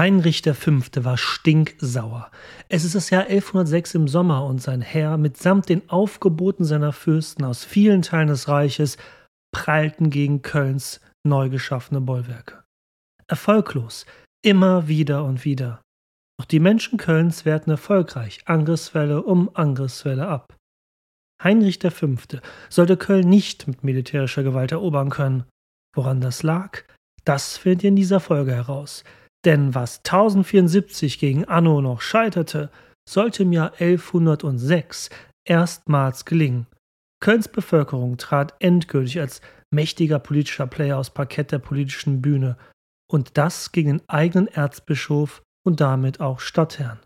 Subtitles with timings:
[0.00, 0.80] Heinrich V.
[1.04, 2.30] war stinksauer.
[2.70, 7.44] Es ist das Jahr 1106 im Sommer und sein Heer mitsamt den Aufgeboten seiner Fürsten
[7.44, 8.96] aus vielen Teilen des Reiches
[9.52, 12.64] prallten gegen Kölns neu geschaffene Bollwerke.
[13.26, 14.06] Erfolglos,
[14.42, 15.82] immer wieder und wieder.
[16.38, 20.56] Doch die Menschen Kölns wehrten erfolgreich Angriffswelle um Angriffswelle ab.
[21.44, 22.08] Heinrich V.
[22.70, 25.44] sollte Köln nicht mit militärischer Gewalt erobern können.
[25.94, 26.84] Woran das lag,
[27.26, 29.04] das findet ihr in dieser Folge heraus.
[29.44, 32.70] Denn was 1074 gegen Anno noch scheiterte,
[33.08, 35.10] sollte im Jahr 1106
[35.44, 36.66] erstmals gelingen.
[37.22, 39.40] Kölns Bevölkerung trat endgültig als
[39.70, 42.56] mächtiger politischer Player aus Parkett der politischen Bühne
[43.10, 47.00] und das gegen den eigenen Erzbischof und damit auch Stadtherrn.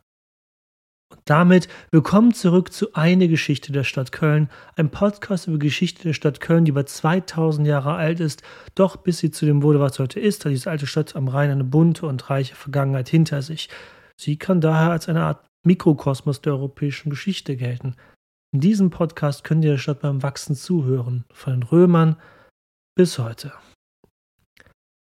[1.24, 6.40] Damit willkommen zurück zu Eine Geschichte der Stadt Köln, ein Podcast über Geschichte der Stadt
[6.40, 8.42] Köln, die über 2000 Jahre alt ist,
[8.74, 11.50] doch bis sie zu dem wurde, was heute ist, hat diese alte Stadt am Rhein
[11.50, 13.70] eine bunte und reiche Vergangenheit hinter sich.
[14.20, 17.96] Sie kann daher als eine Art Mikrokosmos der europäischen Geschichte gelten.
[18.52, 22.16] In diesem Podcast könnt ihr der Stadt beim Wachsen zuhören, von den Römern
[22.96, 23.52] bis heute.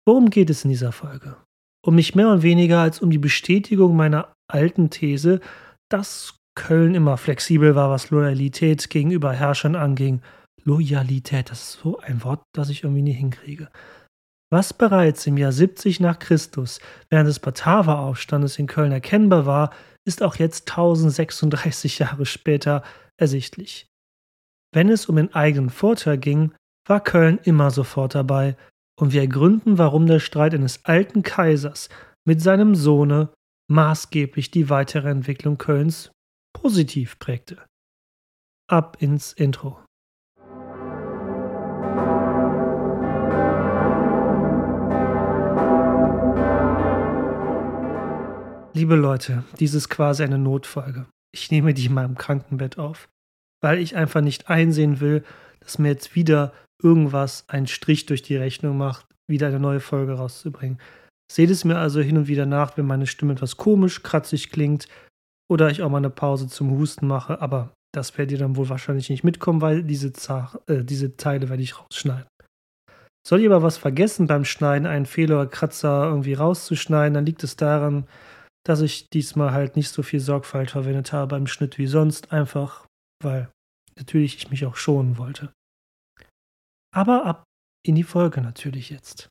[0.04, 1.36] Worum geht es in dieser Folge?
[1.84, 5.40] Um nicht mehr und weniger als um die Bestätigung meiner alten These,
[5.88, 10.22] dass Köln immer flexibel war, was Loyalität gegenüber Herrschern anging.
[10.64, 13.68] Loyalität, das ist so ein Wort, das ich irgendwie nie hinkriege.
[14.50, 19.70] Was bereits im Jahr 70 nach Christus während des Bataveraufstandes in Köln erkennbar war,
[20.06, 22.82] ist auch jetzt 1036 Jahre später
[23.18, 23.86] ersichtlich.
[24.74, 26.52] Wenn es um den eigenen Vorteil ging,
[26.86, 28.56] war Köln immer sofort dabei,
[28.98, 31.88] und wir ergründen, warum der Streit eines alten Kaisers
[32.26, 33.30] mit seinem Sohne
[33.68, 36.10] maßgeblich die weitere Entwicklung Kölns
[36.54, 37.64] positiv prägte.
[38.68, 39.78] Ab ins Intro.
[48.74, 51.06] Liebe Leute, dies ist quasi eine Notfolge.
[51.32, 53.08] Ich nehme die in meinem Krankenbett auf,
[53.60, 55.24] weil ich einfach nicht einsehen will,
[55.60, 60.12] dass mir jetzt wieder irgendwas einen Strich durch die Rechnung macht, wieder eine neue Folge
[60.12, 60.78] rauszubringen.
[61.30, 64.88] Seht es mir also hin und wieder nach, wenn meine Stimme etwas komisch, kratzig klingt
[65.50, 68.68] oder ich auch mal eine Pause zum Husten mache, aber das werdet ihr dann wohl
[68.68, 72.26] wahrscheinlich nicht mitkommen, weil diese, Zach äh, diese Teile werde ich rausschneiden.
[73.26, 77.44] Soll ich aber was vergessen beim Schneiden, einen Fehler oder Kratzer irgendwie rauszuschneiden, dann liegt
[77.44, 78.06] es daran,
[78.64, 82.86] dass ich diesmal halt nicht so viel Sorgfalt verwendet habe beim Schnitt wie sonst, einfach
[83.22, 83.50] weil
[83.96, 85.52] natürlich ich mich auch schonen wollte.
[86.94, 87.44] Aber ab
[87.86, 89.28] in die Folge natürlich jetzt.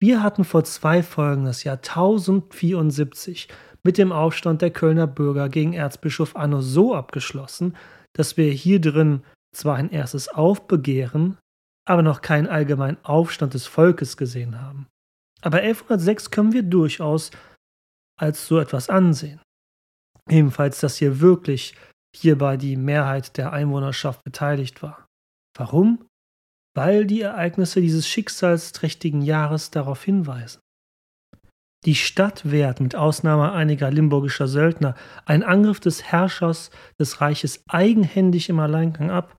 [0.00, 3.48] Wir hatten vor zwei Folgen das Jahr 1074
[3.82, 7.76] mit dem Aufstand der Kölner Bürger gegen Erzbischof Anno so abgeschlossen,
[8.12, 9.22] dass wir hier drin
[9.54, 11.38] zwar ein erstes Aufbegehren,
[11.86, 14.86] aber noch keinen allgemeinen Aufstand des Volkes gesehen haben.
[15.40, 17.30] Aber 1106 können wir durchaus
[18.18, 19.40] als so etwas ansehen.
[20.28, 21.74] Ebenfalls, dass hier wirklich
[22.14, 25.06] hierbei die Mehrheit der Einwohnerschaft beteiligt war.
[25.56, 26.05] Warum?
[26.76, 30.60] Weil die Ereignisse dieses schicksalsträchtigen Jahres darauf hinweisen.
[31.86, 34.94] Die Stadt wehrt mit Ausnahme einiger limburgischer Söldner
[35.24, 36.70] einen Angriff des Herrschers
[37.00, 39.36] des Reiches eigenhändig im Alleingang ab.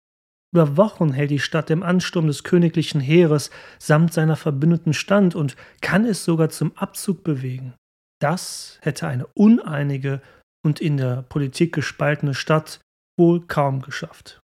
[0.53, 5.55] Über Wochen hält die Stadt dem Ansturm des königlichen Heeres samt seiner Verbündeten stand und
[5.81, 7.75] kann es sogar zum Abzug bewegen.
[8.19, 10.21] Das hätte eine uneinige
[10.65, 12.79] und in der Politik gespaltene Stadt
[13.19, 14.39] wohl kaum geschafft.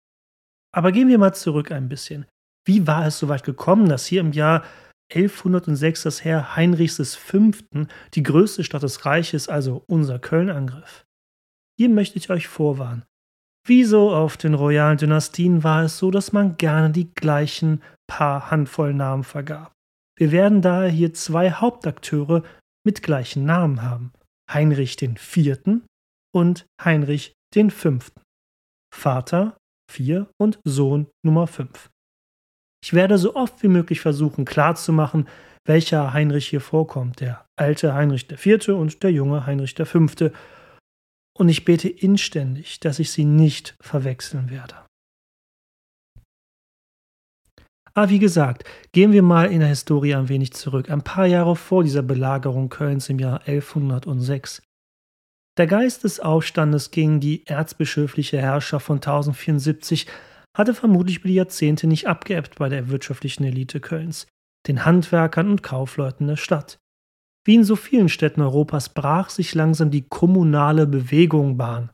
[0.74, 2.26] Aber gehen wir mal zurück ein bisschen.
[2.64, 4.64] Wie war es so weit gekommen, dass hier im Jahr
[5.12, 7.50] 1106 das Heer Heinrichs V.
[8.14, 11.04] die größte Stadt des Reiches, also unser Köln, angriff?
[11.78, 13.04] Hier möchte ich euch vorwarnen.
[13.66, 18.50] Wie so auf den royalen Dynastien war es so, dass man gerne die gleichen paar
[18.50, 19.72] Handvoll Namen vergab.
[20.18, 22.42] Wir werden daher hier zwei Hauptakteure
[22.84, 24.12] mit gleichen Namen haben.
[24.52, 25.58] Heinrich IV.
[26.34, 27.98] und Heinrich V.
[28.94, 29.56] Vater
[29.90, 31.91] 4 und Sohn Nummer 5.
[32.82, 35.28] Ich werde so oft wie möglich versuchen klarzumachen,
[35.64, 38.68] welcher Heinrich hier vorkommt, der alte Heinrich IV.
[38.70, 40.30] und der junge Heinrich V.
[41.38, 44.74] Und ich bete inständig, dass ich sie nicht verwechseln werde.
[47.94, 51.56] Aber wie gesagt, gehen wir mal in der Historie ein wenig zurück, ein paar Jahre
[51.56, 54.62] vor dieser Belagerung Kölns im Jahr 1106.
[55.58, 60.06] Der Geist des Aufstandes gegen die erzbischöfliche Herrschaft von 1074
[60.56, 64.26] hatte vermutlich über die Jahrzehnte nicht abgeebbt bei der wirtschaftlichen Elite Kölns,
[64.66, 66.78] den Handwerkern und Kaufleuten der Stadt.
[67.44, 71.90] Wie in so vielen Städten Europas brach sich langsam die kommunale Bewegung Bahn.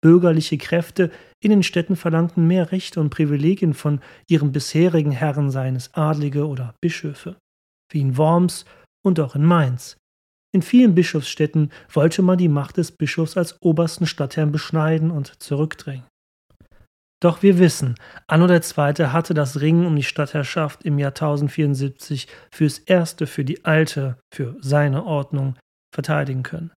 [0.00, 1.10] Bürgerliche Kräfte
[1.40, 6.46] in den Städten verlangten mehr Rechte und Privilegien von ihren bisherigen Herren, seien es Adlige
[6.46, 7.36] oder Bischöfe,
[7.90, 8.64] wie in Worms
[9.04, 9.96] und auch in Mainz.
[10.52, 16.06] In vielen Bischofsstädten wollte man die Macht des Bischofs als obersten Stadtherrn beschneiden und zurückdrängen.
[17.20, 17.96] Doch wir wissen,
[18.28, 18.60] Anno II.
[19.08, 24.56] hatte das Ringen um die Stadtherrschaft im Jahr 1074 fürs Erste für die alte, für
[24.60, 25.56] seine Ordnung
[25.92, 26.70] verteidigen können.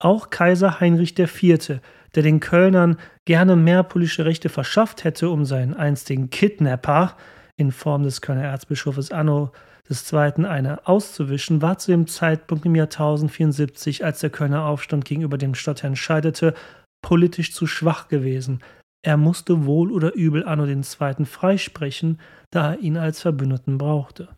[0.00, 1.80] Auch Kaiser Heinrich IV.,
[2.14, 7.16] der den Kölnern gerne mehr politische Rechte verschafft hätte, um seinen einstigen Kidnapper
[7.56, 9.52] in Form des Kölner Erzbischofes Anno
[9.90, 10.46] II.
[10.46, 15.54] eine auszuwischen, war zu dem Zeitpunkt im Jahr 1074, als der Kölner Aufstand gegenüber dem
[15.54, 16.54] Stadtherrn scheiterte,
[17.02, 18.60] politisch zu schwach gewesen.
[19.02, 21.24] Er musste wohl oder übel Anno II.
[21.24, 22.20] freisprechen,
[22.50, 24.36] da er ihn als Verbündeten brauchte.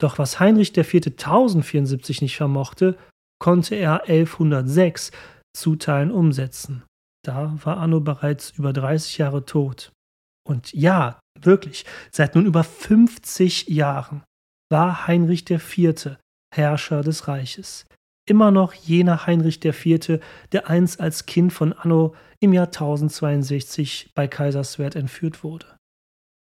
[0.00, 0.94] Doch was Heinrich IV.
[1.06, 2.96] 1074 nicht vermochte,
[3.38, 5.12] konnte er 1106
[5.56, 6.84] zu Teilen umsetzen.
[7.24, 9.92] Da war Anno bereits über 30 Jahre tot.
[10.48, 14.22] Und ja, wirklich, seit nun über 50 Jahren
[14.70, 16.16] war Heinrich IV.
[16.52, 17.86] Herrscher des Reiches.
[18.30, 20.20] Immer noch jener Heinrich IV.,
[20.52, 25.66] der einst als Kind von Anno im Jahr 1062 bei Kaiserswerth entführt wurde.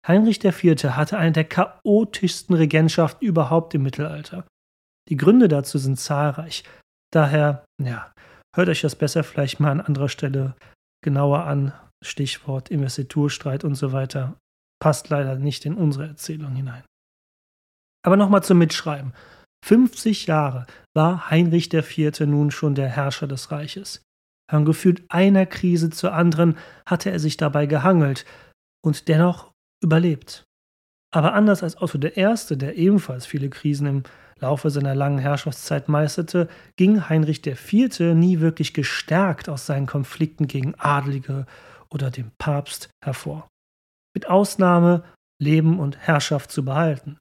[0.07, 0.83] Heinrich IV.
[0.83, 4.45] hatte eine der chaotischsten Regentschaften überhaupt im Mittelalter.
[5.09, 6.63] Die Gründe dazu sind zahlreich.
[7.11, 8.13] Daher, ja,
[8.55, 10.55] hört euch das besser vielleicht mal an anderer Stelle
[11.03, 11.73] genauer an.
[12.05, 14.37] Stichwort Investiturstreit und so weiter.
[14.79, 16.83] Passt leider nicht in unsere Erzählung hinein.
[18.05, 19.11] Aber nochmal zum Mitschreiben.
[19.65, 20.65] 50 Jahre
[20.95, 22.19] war Heinrich IV.
[22.21, 24.01] nun schon der Herrscher des Reiches.
[24.49, 28.25] Von gefühlt einer Krise zur anderen hatte er sich dabei gehangelt
[28.83, 29.51] und dennoch
[29.83, 30.43] überlebt.
[31.11, 34.03] Aber anders als Otto I., der ebenfalls viele Krisen im
[34.39, 36.47] Laufe seiner langen Herrschaftszeit meisterte,
[36.77, 37.99] ging Heinrich IV.
[38.15, 41.45] nie wirklich gestärkt aus seinen Konflikten gegen Adlige
[41.89, 43.47] oder dem Papst hervor.
[44.15, 45.03] Mit Ausnahme
[45.41, 47.17] Leben und Herrschaft zu behalten.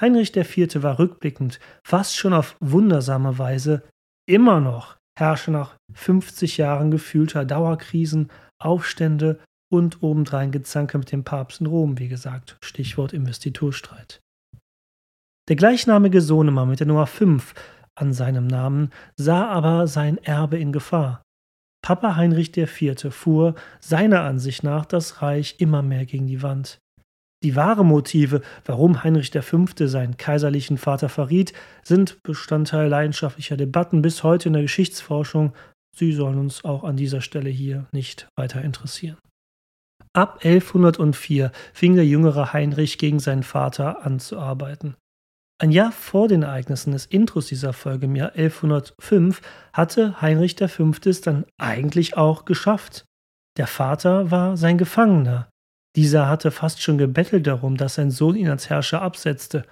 [0.00, 0.82] Heinrich IV.
[0.82, 3.82] war rückblickend, fast schon auf wundersame Weise,
[4.26, 9.38] immer noch Herrscher nach 50 Jahren gefühlter Dauerkrisen, Aufstände
[9.70, 14.20] und obendrein Gezanke mit dem Papst in Rom, wie gesagt, Stichwort Investiturstreit.
[15.48, 17.54] Der gleichnamige Sohnemann mit der Nummer 5
[17.94, 21.22] an seinem Namen sah aber sein Erbe in Gefahr.
[21.82, 23.12] Papa Heinrich IV.
[23.12, 26.78] fuhr seiner Ansicht nach das Reich immer mehr gegen die Wand.
[27.42, 29.66] Die wahren Motive, warum Heinrich V.
[29.76, 35.54] seinen kaiserlichen Vater verriet, sind Bestandteil leidenschaftlicher Debatten bis heute in der Geschichtsforschung.
[35.96, 39.16] Sie sollen uns auch an dieser Stelle hier nicht weiter interessieren.
[40.12, 44.96] Ab 1104 fing der jüngere Heinrich gegen seinen Vater an zu arbeiten.
[45.62, 49.40] Ein Jahr vor den Ereignissen des Intros dieser Folge im Jahr 1105
[49.72, 50.92] hatte Heinrich V.
[51.04, 53.04] es dann eigentlich auch geschafft.
[53.56, 55.49] Der Vater war sein Gefangener.
[55.96, 59.66] Dieser hatte fast schon gebettelt darum, dass sein Sohn ihn als Herrscher absetzte.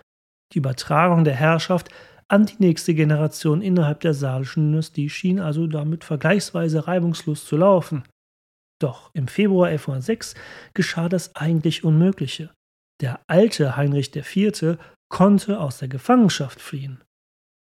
[0.53, 1.91] Die Übertragung der Herrschaft
[2.29, 8.05] an die nächste Generation innerhalb der salischen Dynastie schien also damit vergleichsweise reibungslos zu laufen.
[8.81, 10.35] Doch im Februar 1106
[10.75, 12.51] geschah das eigentlich Unmögliche.
[13.01, 14.77] Der alte Heinrich IV.
[15.09, 17.03] konnte aus der Gefangenschaft fliehen.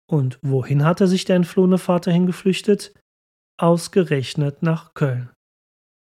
[0.10, 2.94] Und wohin hatte sich der entflohene Vater hingeflüchtet?
[3.60, 5.33] Ausgerechnet nach Köln.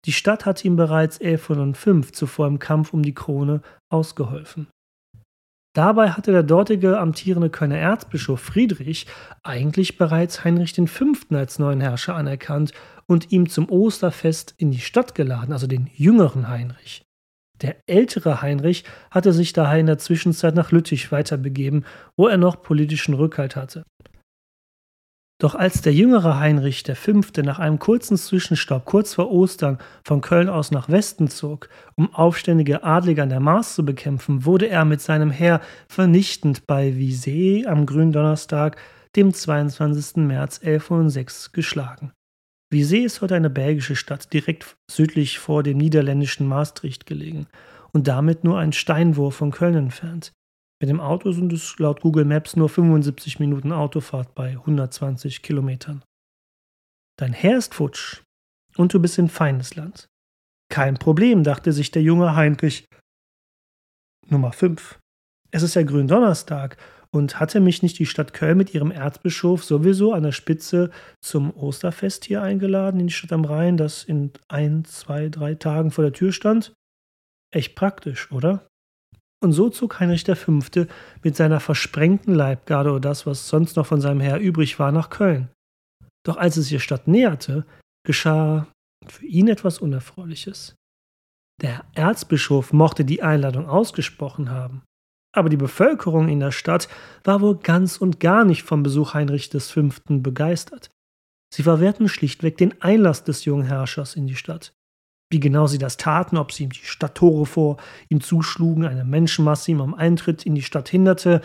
[0.06, 4.68] Die Stadt hatte ihm bereits 1105 zuvor im Kampf um die Krone ausgeholfen.
[5.75, 9.06] Dabei hatte der dortige amtierende Kölner Erzbischof Friedrich
[9.44, 11.06] eigentlich bereits Heinrich V.
[11.31, 12.71] als neuen Herrscher anerkannt
[13.06, 17.04] und ihm zum Osterfest in die Stadt geladen, also den jüngeren Heinrich.
[17.62, 21.85] Der ältere Heinrich hatte sich daher in der Zwischenzeit nach Lüttich weiterbegeben,
[22.18, 23.83] wo er noch politischen Rückhalt hatte.
[25.42, 27.22] Doch als der jüngere Heinrich V.
[27.44, 32.84] nach einem kurzen Zwischenstopp kurz vor Ostern von Köln aus nach Westen zog, um aufständige
[32.84, 37.86] Adlige an der Maas zu bekämpfen, wurde er mit seinem Heer vernichtend bei Visée am
[37.86, 38.76] Gründonnerstag,
[39.16, 40.18] dem 22.
[40.18, 42.12] März 1106, geschlagen.
[42.72, 47.48] Visée ist heute eine belgische Stadt, direkt südlich vor dem niederländischen Maastricht gelegen
[47.94, 50.34] und damit nur ein Steinwurf von Köln entfernt.
[50.81, 56.04] Mit dem Auto sind es laut Google Maps nur 75 Minuten Autofahrt bei 120 Kilometern.
[57.18, 58.21] Dein Herr ist futsch
[58.78, 60.07] und du bist in Feindesland.
[60.71, 62.86] Kein Problem, dachte sich der junge Heinrich.
[64.28, 65.00] Nummer 5.
[65.52, 66.78] Es ist ja Gründonnerstag
[67.12, 71.54] und hatte mich nicht die Stadt Köln mit ihrem Erzbischof sowieso an der Spitze zum
[71.57, 76.04] Osterfest hier eingeladen in die Stadt am Rhein, das in ein, zwei, drei Tagen vor
[76.04, 76.74] der Tür stand?
[77.52, 78.69] Echt praktisch, oder?
[79.42, 80.60] Und so zog Heinrich V.
[81.24, 85.10] mit seiner versprengten Leibgarde oder das, was sonst noch von seinem Heer übrig war, nach
[85.10, 85.50] Köln.
[86.26, 87.66] Doch als es ihr Stadt näherte,
[88.06, 88.68] geschah
[89.08, 90.76] für ihn etwas Unerfreuliches.
[91.62, 94.84] Der Erzbischof mochte die Einladung ausgesprochen haben,
[95.31, 96.90] Aber die Bevölkerung in der Stadt
[97.24, 99.90] war wohl ganz und gar nicht vom Besuch Heinrich V.
[100.08, 100.90] begeistert.
[101.54, 104.74] Sie verwehrten schlichtweg den Einlass des jungen Herrschers in die Stadt.
[105.31, 107.78] Wie genau sie das taten, ob sie ihm die Stadttore vor
[108.09, 111.42] ihm zuschlugen, eine Menschenmasse ihm am Eintritt in die Stadt hinderte,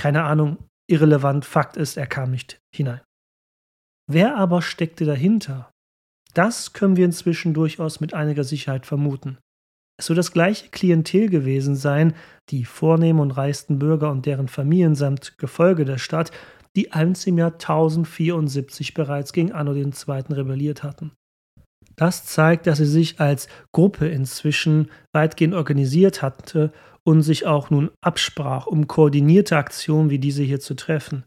[0.00, 0.56] keine Ahnung,
[0.90, 3.02] irrelevant, Fakt ist, er kam nicht hinein.
[4.10, 5.70] Wer aber steckte dahinter?
[6.34, 9.38] Das können wir inzwischen durchaus mit einiger Sicherheit vermuten.
[9.98, 12.14] Es soll das gleiche Klientel gewesen sein,
[12.50, 16.32] die vornehmen und reichsten Bürger und deren Familien samt Gefolge der Stadt,
[16.74, 19.92] die einst im Jahr 1074 bereits gegen Anno II.
[20.30, 21.12] rebelliert hatten.
[22.02, 26.72] Das zeigt, dass sie sich als Gruppe inzwischen weitgehend organisiert hatte
[27.04, 31.22] und sich auch nun absprach, um koordinierte Aktionen wie diese hier zu treffen,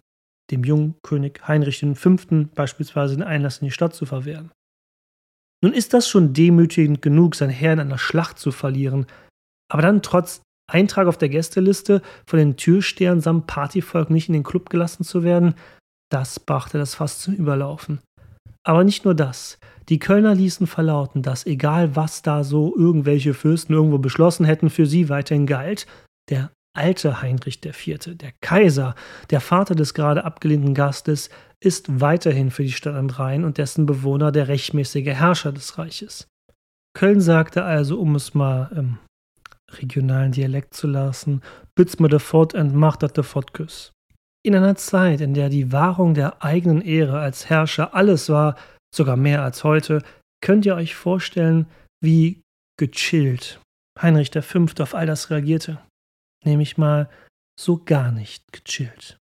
[0.51, 2.17] dem jungen König Heinrich V.
[2.53, 4.51] beispielsweise den Einlass in die Stadt zu verwehren.
[5.63, 9.05] Nun ist das schon demütigend genug, sein Herr in einer Schlacht zu verlieren,
[9.72, 14.44] aber dann trotz Eintrag auf der Gästeliste von den Türstehern samt Partyvolk nicht in den
[14.44, 15.55] Club gelassen zu werden,
[16.12, 18.01] das brachte das fast zum Überlaufen.
[18.65, 19.58] Aber nicht nur das.
[19.89, 24.86] Die Kölner ließen verlauten, dass egal was da so irgendwelche Fürsten irgendwo beschlossen hätten, für
[24.86, 25.86] sie weiterhin galt,
[26.30, 28.96] der alte Heinrich IV., der Kaiser,
[29.30, 31.30] der Vater des gerade abgelehnten Gastes,
[31.63, 36.27] ist weiterhin für die Stadt am Rhein und dessen Bewohner der rechtmäßige Herrscher des Reiches.
[36.96, 38.98] Köln sagte also, um es mal im
[39.80, 41.42] regionalen Dialekt zu lassen,
[41.75, 43.92] bütz mir de fort und macht dat de fortküss.
[44.46, 48.56] In einer Zeit, in der die Wahrung der eigenen Ehre als Herrscher alles war,
[48.96, 50.02] sogar mehr als heute,
[50.42, 51.68] könnt ihr euch vorstellen,
[52.02, 52.42] wie
[52.78, 53.60] gechillt
[54.02, 54.66] Heinrich V.
[54.80, 55.80] auf all das reagierte.
[56.44, 57.10] Nämlich mal
[57.60, 59.18] so gar nicht gechillt.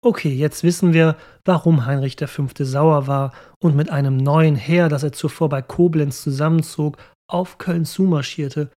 [0.00, 2.46] Okay, jetzt wissen wir, warum Heinrich V.
[2.60, 6.96] sauer war und mit einem neuen Heer, das er zuvor bei Koblenz zusammenzog,
[7.30, 8.70] auf Köln zumarschierte.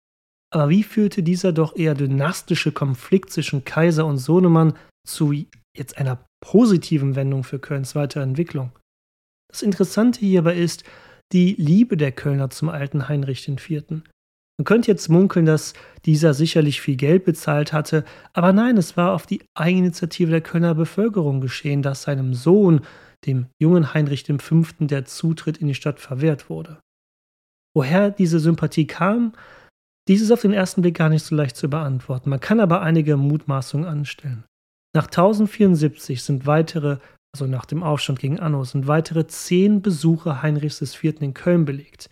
[0.54, 4.74] Aber wie führte dieser doch eher dynastische Konflikt zwischen Kaiser und Sohnemann
[5.08, 5.34] zu
[5.76, 8.72] jetzt einer positiven Wendung für Kölns Weiterentwicklung?
[9.50, 10.84] Das Interessante hierbei ist
[11.32, 13.84] die Liebe der Kölner zum alten Heinrich IV.
[14.58, 15.74] Man könnte jetzt munkeln, dass
[16.06, 18.04] dieser sicherlich viel Geld bezahlt hatte,
[18.34, 22.82] aber nein, es war auf die Eigeninitiative der Kölner Bevölkerung geschehen, dass seinem Sohn,
[23.26, 26.80] dem jungen Heinrich V., der Zutritt in die Stadt verwehrt wurde.
[27.74, 29.34] Woher diese Sympathie kam,
[30.08, 32.30] dies ist auf den ersten Blick gar nicht so leicht zu beantworten.
[32.30, 34.44] Man kann aber einige Mutmaßungen anstellen.
[34.94, 36.98] Nach 1074 sind weitere,
[37.34, 41.22] also nach dem Aufstand gegen Anno, sind weitere zehn Besuche Heinrichs IV.
[41.22, 42.10] in Köln belegt.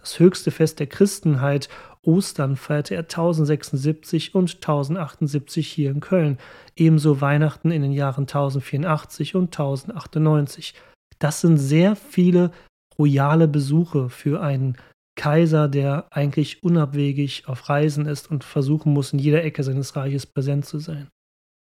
[0.00, 1.68] Das höchste Fest der Christenheit,
[2.04, 6.38] Ostern, feierte er 1076 und 1078 hier in Köln,
[6.74, 10.74] ebenso Weihnachten in den Jahren 1084 und 1098.
[11.18, 12.50] Das sind sehr viele
[12.98, 14.76] royale Besuche für einen
[15.16, 20.26] Kaiser, der eigentlich unabwegig auf Reisen ist und versuchen muss, in jeder Ecke seines Reiches
[20.26, 21.08] präsent zu sein.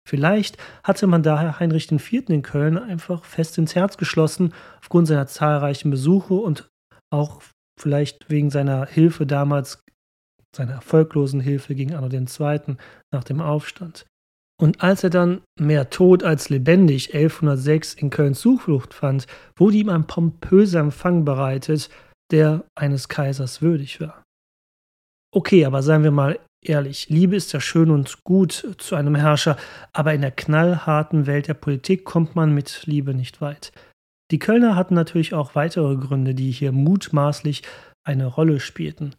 [0.06, 2.28] Vielleicht hatte man daher Heinrich IV.
[2.28, 6.68] in Köln einfach fest ins Herz geschlossen, aufgrund seiner zahlreichen Besuche und
[7.10, 7.42] auch
[7.80, 9.82] vielleicht wegen seiner Hilfe damals,
[10.54, 12.76] seiner erfolglosen Hilfe gegen Anno II.
[13.12, 14.06] nach dem Aufstand.
[14.60, 19.26] Und als er dann mehr tot als lebendig 1106 in Köln Zuflucht fand,
[19.56, 21.90] wurde ihm ein pompöser Empfang bereitet,
[22.30, 24.22] der eines Kaisers würdig war.
[25.32, 29.56] Okay, aber seien wir mal ehrlich, Liebe ist ja schön und gut zu einem Herrscher,
[29.92, 33.72] aber in der knallharten Welt der Politik kommt man mit Liebe nicht weit.
[34.30, 37.62] Die Kölner hatten natürlich auch weitere Gründe, die hier mutmaßlich
[38.04, 39.14] eine Rolle spielten.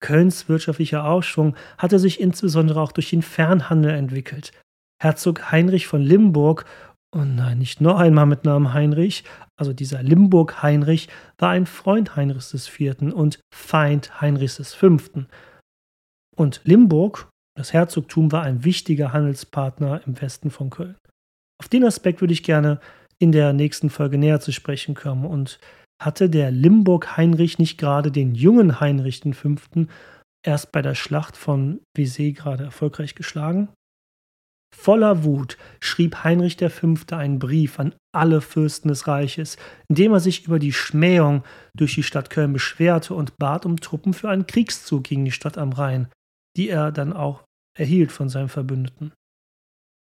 [0.00, 4.52] Kölns wirtschaftlicher Aufschwung hatte sich insbesondere auch durch den Fernhandel entwickelt.
[5.00, 6.64] Herzog Heinrich von Limburg,
[7.14, 9.24] oh nein, nicht noch einmal mit Namen Heinrich,
[9.56, 13.00] also dieser Limburg Heinrich, war ein Freund Heinrichs IV.
[13.12, 14.98] und Feind Heinrichs V.
[16.36, 20.96] Und Limburg, das Herzogtum, war ein wichtiger Handelspartner im Westen von Köln.
[21.60, 22.80] Auf den Aspekt würde ich gerne
[23.18, 25.24] in der nächsten Folge näher zu sprechen kommen.
[25.24, 25.58] Und
[26.00, 29.56] hatte der Limburg Heinrich nicht gerade den jungen Heinrich V.
[30.46, 33.68] erst bei der Schlacht von Visé gerade erfolgreich geschlagen?
[34.74, 36.94] Voller Wut schrieb Heinrich V.
[37.10, 39.56] einen Brief an alle Fürsten des Reiches,
[39.88, 41.44] in dem er sich über die Schmähung
[41.76, 45.58] durch die Stadt Köln beschwerte und bat um Truppen für einen Kriegszug gegen die Stadt
[45.58, 46.08] am Rhein,
[46.56, 47.44] die er dann auch
[47.76, 49.12] erhielt von seinem Verbündeten.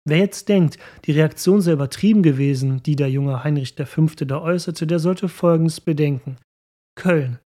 [0.07, 4.05] Wer jetzt denkt, die Reaktion sei übertrieben gewesen, die der junge Heinrich V.
[4.25, 6.37] da äußerte, der sollte Folgendes bedenken.
[6.95, 7.39] Köln,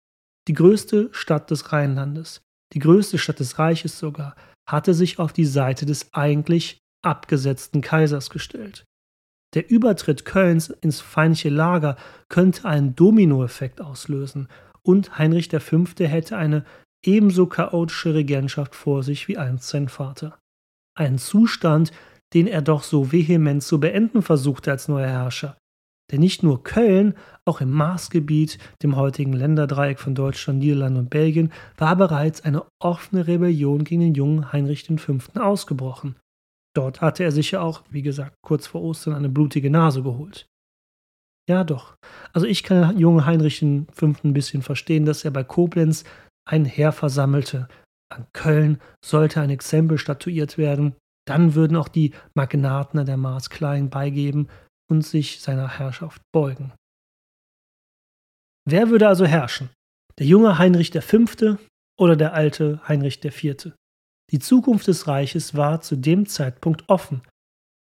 [0.47, 2.41] die größte Stadt des Rheinlandes,
[2.73, 4.35] die größte Stadt des Reiches sogar,
[4.67, 8.85] hatte sich auf die Seite des eigentlich abgesetzten Kaisers gestellt.
[9.55, 11.95] Der Übertritt Kölns ins feindliche Lager
[12.27, 14.47] könnte einen Dominoeffekt auslösen
[14.83, 15.85] und Heinrich V.
[15.99, 16.65] hätte eine
[17.03, 20.37] ebenso chaotische Regentschaft vor sich wie einst sein Vater.
[20.95, 21.91] Ein Zustand,
[22.33, 25.57] den er doch so vehement zu beenden versuchte als neuer Herrscher.
[26.11, 27.15] Denn nicht nur Köln,
[27.45, 33.27] auch im Marsgebiet, dem heutigen Länderdreieck von Deutschland, Niederlanden und Belgien, war bereits eine offene
[33.27, 35.17] Rebellion gegen den jungen Heinrich V.
[35.39, 36.15] ausgebrochen.
[36.79, 40.47] Dort hatte er sich ja auch, wie gesagt, kurz vor Ostern eine blutige Nase geholt.
[41.49, 41.97] Ja, doch.
[42.31, 44.13] Also ich kann jungen Heinrich V.
[44.23, 46.05] ein bisschen verstehen, dass er bei Koblenz
[46.49, 47.67] ein Heer versammelte.
[48.09, 50.95] An Köln sollte ein Exempel statuiert werden.
[51.27, 54.47] Dann würden auch die Magnaten der Mars Klein beigeben
[54.89, 56.71] und sich seiner Herrschaft beugen.
[58.65, 59.69] Wer würde also herrschen?
[60.17, 61.57] Der junge Heinrich V.
[61.99, 63.73] oder der alte Heinrich IV.?
[64.31, 67.21] Die Zukunft des Reiches war zu dem Zeitpunkt offen.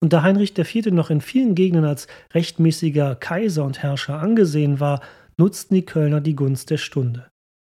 [0.02, 0.92] Und da Heinrich IV.
[0.92, 5.02] noch in vielen Gegenden als rechtmäßiger Kaiser und Herrscher angesehen war,
[5.38, 7.30] nutzten die Kölner die Gunst der Stunde.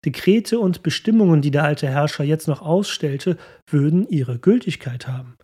[0.05, 3.37] Dekrete und Bestimmungen, die der alte Herrscher jetzt noch ausstellte,
[3.67, 5.37] würden ihre Gültigkeit haben.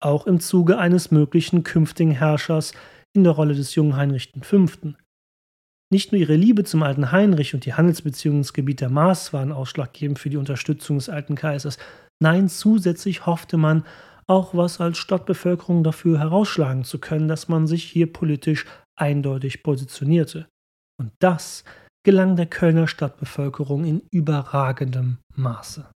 [0.00, 2.72] Auch im Zuge eines möglichen künftigen Herrschers
[3.14, 4.66] in der Rolle des jungen Heinrich V.
[5.90, 9.52] Nicht nur ihre Liebe zum alten Heinrich und die Handelsbeziehungen ins Gebiet der Maas waren
[9.52, 11.78] ausschlaggebend für die Unterstützung des alten Kaisers,
[12.22, 13.84] nein, zusätzlich hoffte man,
[14.26, 18.64] auch was als Stadtbevölkerung dafür herausschlagen zu können, dass man sich hier politisch
[18.96, 20.48] eindeutig positionierte.
[20.98, 21.64] Und das
[22.04, 25.91] gelang der Kölner Stadtbevölkerung in überragendem Maße.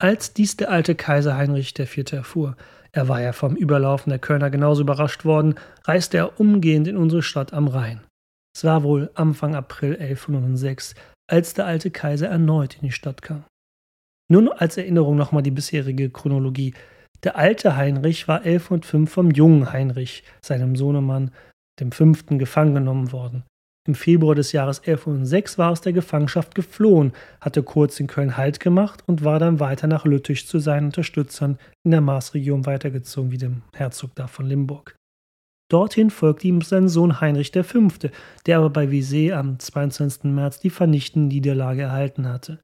[0.00, 2.12] Als dies der alte Kaiser Heinrich IV.
[2.12, 2.56] erfuhr,
[2.92, 7.22] er war ja vom Überlaufen der Kölner genauso überrascht worden, reiste er umgehend in unsere
[7.22, 8.00] Stadt am Rhein.
[8.54, 10.94] Es war wohl Anfang April 1106,
[11.28, 13.44] als der alte Kaiser erneut in die Stadt kam.
[14.30, 16.74] Nun als Erinnerung nochmal die bisherige Chronologie.
[17.24, 21.32] Der alte Heinrich war 1105 vom jungen Heinrich, seinem Sohnemann,
[21.80, 23.44] dem fünften, gefangen genommen worden.
[23.88, 28.60] Im Februar des Jahres 1106 war aus der Gefangenschaft geflohen, hatte kurz in Köln Halt
[28.60, 33.38] gemacht und war dann weiter nach Lüttich zu seinen Unterstützern in der Marsregion weitergezogen, wie
[33.38, 34.94] dem Herzog da von Limburg.
[35.70, 37.88] Dorthin folgte ihm sein Sohn Heinrich V.,
[38.44, 40.24] der aber bei Visé am 22.
[40.24, 42.60] März die vernichtende Niederlage erhalten hatte.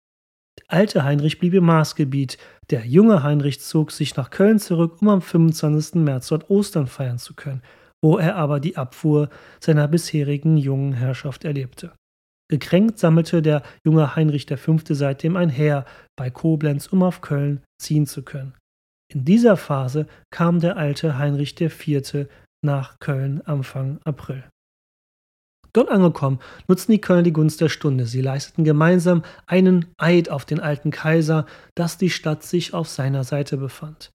[0.58, 2.36] Der alte Heinrich blieb im Marsgebiet,
[2.68, 6.02] der junge Heinrich zog sich nach Köln zurück, um am 25.
[6.02, 7.62] März dort Ostern feiern zu können
[8.04, 11.92] wo er aber die Abfuhr seiner bisherigen jungen Herrschaft erlebte.
[12.50, 14.76] Gekränkt sammelte der junge Heinrich V.
[14.90, 18.52] seitdem ein Heer bei Koblenz, um auf Köln ziehen zu können.
[19.10, 22.26] In dieser Phase kam der alte Heinrich IV.
[22.62, 24.44] nach Köln Anfang April.
[25.72, 28.04] Dort angekommen, nutzten die Kölner die Gunst der Stunde.
[28.04, 33.24] Sie leisteten gemeinsam einen Eid auf den alten Kaiser, dass die Stadt sich auf seiner
[33.24, 34.10] Seite befand.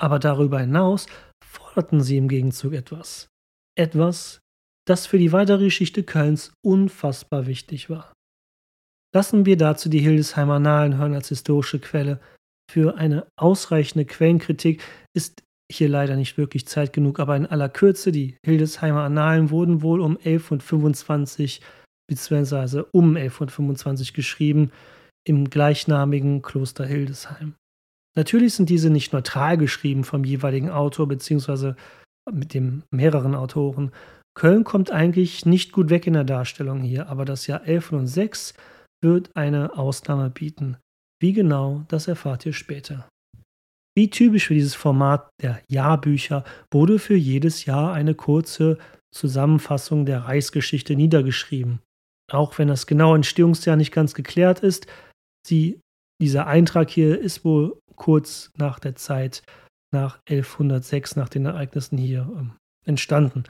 [0.00, 1.06] Aber darüber hinaus
[1.44, 3.31] forderten sie im Gegenzug etwas.
[3.76, 4.40] Etwas,
[4.86, 8.12] das für die weitere Geschichte Kölns unfassbar wichtig war.
[9.14, 12.20] Lassen wir dazu die Hildesheimer Annalen hören als historische Quelle.
[12.70, 14.82] Für eine ausreichende Quellenkritik
[15.14, 19.82] ist hier leider nicht wirklich Zeit genug, aber in aller Kürze, die Hildesheimer Annalen wurden
[19.82, 21.60] wohl um 1125
[22.08, 22.84] bzw.
[22.92, 24.70] um 1125 geschrieben
[25.26, 27.54] im gleichnamigen Kloster Hildesheim.
[28.16, 31.74] Natürlich sind diese nicht neutral geschrieben vom jeweiligen Autor bzw
[32.30, 33.92] mit dem mehreren Autoren.
[34.34, 38.54] Köln kommt eigentlich nicht gut weg in der Darstellung hier, aber das Jahr 1106
[39.02, 40.76] wird eine Ausnahme bieten.
[41.20, 43.08] Wie genau, das erfahrt ihr später.
[43.94, 48.78] Wie typisch für dieses Format der Jahrbücher wurde für jedes Jahr eine kurze
[49.14, 51.80] Zusammenfassung der Reichsgeschichte niedergeschrieben.
[52.32, 54.86] Auch wenn das genaue Entstehungsjahr nicht ganz geklärt ist,
[55.46, 55.80] sie,
[56.20, 59.42] dieser Eintrag hier ist wohl kurz nach der Zeit
[59.92, 62.52] nach 1106, nach den Ereignissen hier ähm,
[62.84, 63.44] entstanden.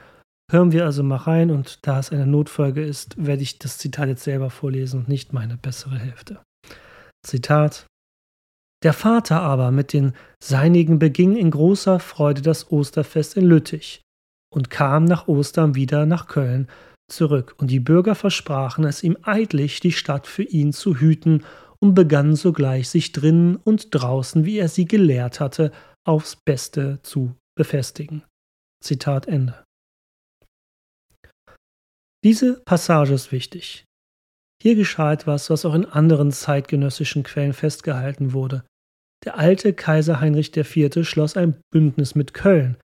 [0.51, 4.09] Hören wir also mal rein und da es eine Notfolge ist, werde ich das Zitat
[4.09, 6.41] jetzt selber vorlesen und nicht meine bessere Hälfte.
[7.25, 7.87] Zitat
[8.83, 14.01] Der Vater aber mit den Seinigen beging in großer Freude das Osterfest in Lüttich
[14.53, 16.67] und kam nach Ostern wieder nach Köln
[17.09, 21.43] zurück, und die Bürger versprachen es ihm eidlich, die Stadt für ihn zu hüten,
[21.79, 25.73] und begannen sogleich sich drinnen und draußen, wie er sie gelehrt hatte,
[26.05, 28.23] aufs Beste zu befestigen.
[28.83, 29.63] Zitat Ende.
[32.23, 33.85] Diese Passage ist wichtig.
[34.61, 38.63] Hier geschah etwas, was auch in anderen zeitgenössischen Quellen festgehalten wurde.
[39.25, 41.05] Der alte Kaiser Heinrich IV.
[41.07, 42.77] schloss ein Bündnis mit Köln,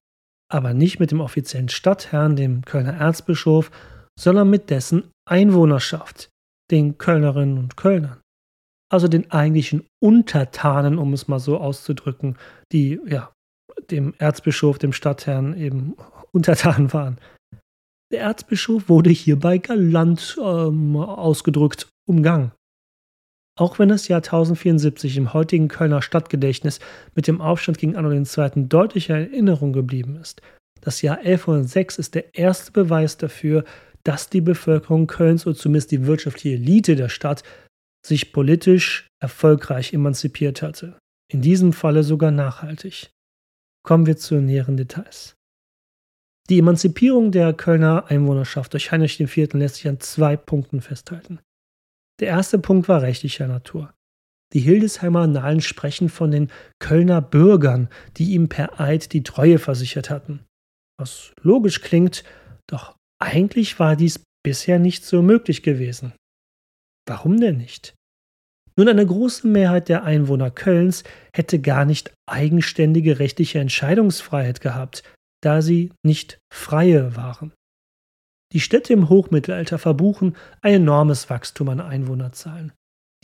[0.50, 3.70] aber nicht mit dem offiziellen Stadtherrn, dem Kölner Erzbischof,
[4.18, 6.28] sondern mit dessen Einwohnerschaft,
[6.70, 8.19] den Kölnerinnen und Kölnern.
[8.90, 12.36] Also den eigentlichen Untertanen, um es mal so auszudrücken,
[12.72, 13.32] die ja
[13.90, 15.94] dem Erzbischof, dem Stadtherrn eben
[16.32, 17.18] untertan waren.
[18.12, 22.52] Der Erzbischof wurde hierbei galant ähm, ausgedrückt umgangen.
[23.56, 26.80] Auch wenn das Jahr 1074 im heutigen Kölner Stadtgedächtnis
[27.14, 28.24] mit dem Aufstand gegen Anno II.
[28.68, 30.40] deutlicher Erinnerung geblieben ist,
[30.80, 33.64] das Jahr 1106 ist der erste Beweis dafür,
[34.02, 37.42] dass die Bevölkerung Kölns oder zumindest die wirtschaftliche Elite der Stadt
[38.04, 40.98] sich politisch erfolgreich emanzipiert hatte.
[41.30, 43.10] In diesem Falle sogar nachhaltig.
[43.84, 45.36] Kommen wir zu näheren Details.
[46.48, 49.52] Die Emanzipierung der Kölner Einwohnerschaft durch Heinrich IV.
[49.52, 51.38] lässt sich an zwei Punkten festhalten.
[52.18, 53.94] Der erste Punkt war rechtlicher Natur.
[54.52, 60.10] Die Hildesheimer Annalen sprechen von den Kölner Bürgern, die ihm per Eid die Treue versichert
[60.10, 60.44] hatten.
[60.98, 62.24] Was logisch klingt,
[62.66, 66.12] doch eigentlich war dies bisher nicht so möglich gewesen.
[67.10, 67.96] Warum denn nicht?
[68.76, 71.02] Nun, eine große Mehrheit der Einwohner Kölns
[71.34, 75.02] hätte gar nicht eigenständige rechtliche Entscheidungsfreiheit gehabt,
[75.42, 77.52] da sie nicht freie waren.
[78.52, 82.70] Die Städte im Hochmittelalter verbuchen ein enormes Wachstum an Einwohnerzahlen.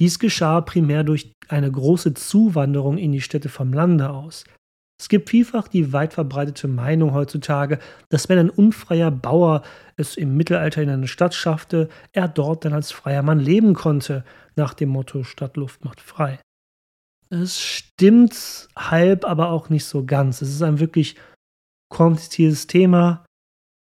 [0.01, 4.43] Dies geschah primär durch eine große Zuwanderung in die Städte vom Lande aus.
[4.99, 7.79] Es gibt vielfach die weit verbreitete Meinung heutzutage,
[8.09, 9.63] dass wenn ein unfreier Bauer
[9.97, 14.25] es im Mittelalter in eine Stadt schaffte, er dort dann als freier Mann leben konnte,
[14.57, 16.41] nach dem Motto Stadtluft macht frei.
[17.29, 20.41] Es stimmt halb, aber auch nicht so ganz.
[20.41, 21.17] Es ist ein wirklich
[21.91, 23.25] kompliziertes Thema.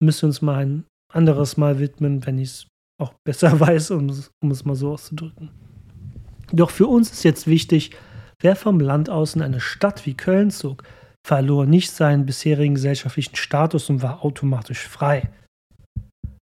[0.02, 2.66] Müssen wir uns mal ein anderes Mal widmen, wenn ich es
[3.00, 4.10] auch besser weiß, um,
[4.42, 5.50] um es mal so auszudrücken.
[6.52, 7.92] Doch für uns ist jetzt wichtig,
[8.40, 10.82] wer vom Land aus in eine Stadt wie Köln zog,
[11.26, 15.30] verlor nicht seinen bisherigen gesellschaftlichen Status und war automatisch frei.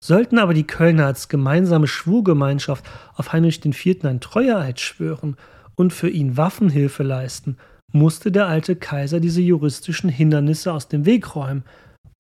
[0.04, 4.06] Sollten aber die Kölner als gemeinsame Schwurgemeinschaft auf Heinrich IV.
[4.06, 5.36] ein Treueeid schwören
[5.76, 7.58] und für ihn Waffenhilfe leisten,
[7.92, 11.64] musste der alte Kaiser diese juristischen Hindernisse aus dem Weg räumen,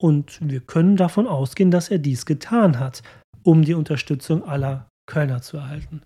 [0.01, 3.03] und wir können davon ausgehen, dass er dies getan hat,
[3.43, 6.01] um die Unterstützung aller Kölner zu erhalten.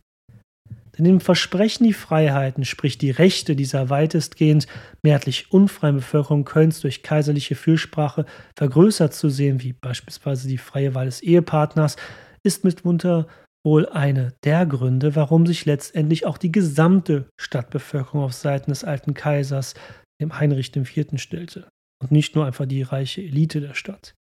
[0.98, 4.68] Denn im Versprechen, die Freiheiten, sprich die Rechte dieser weitestgehend
[5.02, 8.26] mehrheitlich unfreien Bevölkerung Kölns durch kaiserliche Fürsprache
[8.56, 11.96] vergrößert zu sehen, wie beispielsweise die freie Wahl des Ehepartners,
[12.44, 13.28] ist mitunter
[13.66, 19.14] wohl eine der Gründe, warum sich letztendlich auch die gesamte Stadtbevölkerung auf Seiten des alten
[19.14, 19.74] Kaisers,
[20.22, 21.68] dem Heinrich IV., stellte.
[22.02, 24.14] Und nicht nur einfach die reiche Elite der Stadt.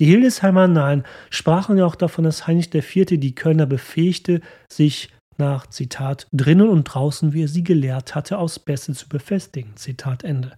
[0.00, 3.18] Die Hildesheimer Nahen sprachen ja auch davon, dass Heinrich IV.
[3.18, 8.58] die Kölner befähigte, sich nach Zitat drinnen und draußen, wie er sie gelehrt hatte, aus
[8.58, 9.76] Beste zu befestigen.
[9.76, 10.56] Zitat Ende.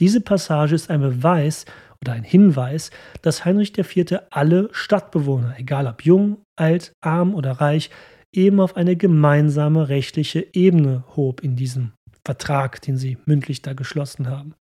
[0.00, 1.64] Diese Passage ist ein Beweis
[2.02, 2.90] oder ein Hinweis,
[3.22, 4.20] dass Heinrich IV.
[4.30, 7.90] alle Stadtbewohner, egal ob jung, alt, arm oder reich,
[8.32, 11.92] eben auf eine gemeinsame rechtliche Ebene hob in diesem
[12.24, 14.54] Vertrag, den sie mündlich da geschlossen haben.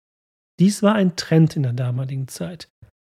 [0.59, 2.67] Dies war ein Trend in der damaligen Zeit.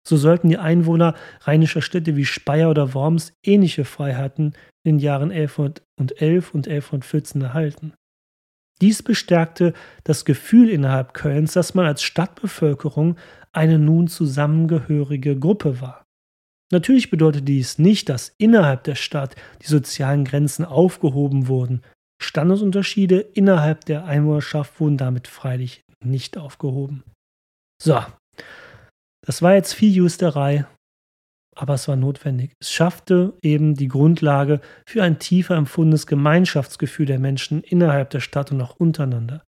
[0.08, 4.54] So sollten die Einwohner rheinischer Städte wie Speyer oder Worms ähnliche Freiheiten
[4.86, 7.94] in den Jahren 1111 und 1114 erhalten.
[8.80, 9.74] Dies bestärkte
[10.06, 13.18] das Gefühl innerhalb Kölns, dass man als Stadtbevölkerung
[13.52, 16.06] eine nun zusammengehörige Gruppe war.
[16.72, 21.82] Natürlich bedeutet dies nicht, dass innerhalb der Stadt die sozialen Grenzen aufgehoben wurden.
[22.22, 27.04] Standesunterschiede innerhalb der Einwohnerschaft wurden damit freilich nicht aufgehoben.
[27.82, 28.02] So,
[29.28, 30.66] das war jetzt viel Justerei,
[31.54, 32.54] aber es war notwendig.
[32.62, 38.54] Es schaffte eben die Grundlage für ein tiefer empfundenes Gemeinschaftsgefühl der Menschen innerhalb der Stadt
[38.54, 39.44] und auch untereinander.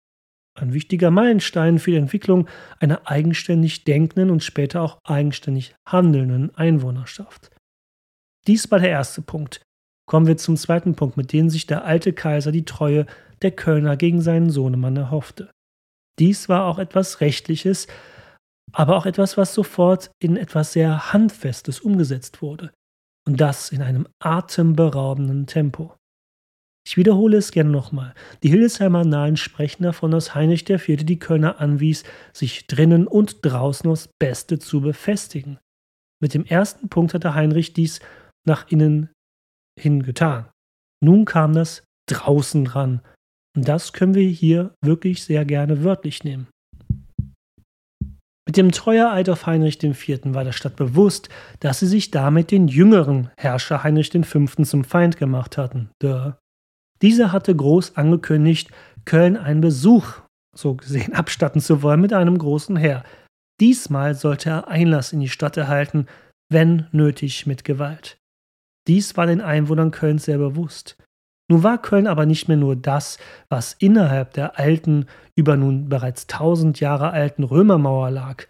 [0.60, 7.50] Ein wichtiger Meilenstein für die Entwicklung einer eigenständig denkenden und später auch eigenständig handelnden Einwohnerschaft.
[8.48, 9.62] Dies war der erste Punkt.
[10.06, 13.06] Kommen wir zum zweiten Punkt, mit dem sich der alte Kaiser die Treue
[13.42, 15.52] der Kölner gegen seinen Sohnemann erhoffte.
[16.20, 17.88] Dies war auch etwas Rechtliches,
[18.74, 22.72] aber auch etwas, was sofort in etwas sehr Handfestes umgesetzt wurde.
[23.28, 25.96] Und das in einem atemberaubenden Tempo.
[26.88, 28.16] Ich wiederhole es gerne nochmal.
[28.42, 31.06] Die Hildesheimer Nahen sprechen davon, dass Heinrich IV.
[31.06, 32.04] die Kölner anwies,
[32.34, 35.60] sich drinnen und draußen aufs Beste zu befestigen.
[36.22, 38.00] Mit dem ersten Punkt hatte Heinrich dies
[38.48, 39.10] nach innen
[39.80, 40.50] hin getan.
[41.04, 43.02] Nun kam das draußen dran.
[43.56, 46.48] Und das können wir hier wirklich sehr gerne wörtlich nehmen.
[48.50, 50.22] Mit dem Treueeid auf Heinrich IV.
[50.34, 54.64] war der Stadt bewusst, dass sie sich damit den jüngeren Herrscher Heinrich V.
[54.64, 55.92] zum Feind gemacht hatten.
[56.00, 56.34] Duh.
[57.04, 58.72] Dieser hatte groß angekündigt,
[59.06, 60.22] Köln einen Besuch,
[60.56, 63.04] so gesehen, abstatten zu wollen mit einem großen Heer.
[63.60, 66.08] Diesmal sollte er Einlass in die Stadt erhalten,
[66.52, 68.18] wenn nötig mit Gewalt.
[68.88, 70.98] Dies war den Einwohnern Kölns sehr bewusst.
[71.50, 73.18] Nun war Köln aber nicht mehr nur das,
[73.50, 78.46] was innerhalb der alten, über nun bereits tausend Jahre alten Römermauer lag.